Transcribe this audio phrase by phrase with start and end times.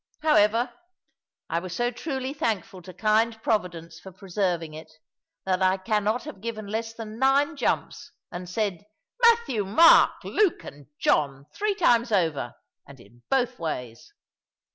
[0.23, 0.73] However,
[1.47, 4.91] I was so truly thankful to kind Providence for preserving it,
[5.45, 8.83] that I cannot have given less than nine jumps, and said,
[9.23, 12.55] "Matthew, Mark, Luke, and John," three times over,
[12.87, 14.11] and in both ways.